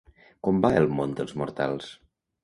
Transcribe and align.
Com 0.45 0.61
va 0.65 0.69
el 0.79 0.87
món 0.99 1.13
dels 1.19 1.35
mortals? 1.41 1.91